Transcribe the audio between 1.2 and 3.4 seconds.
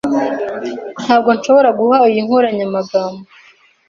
nshobora guha iyi nkoranyamagambo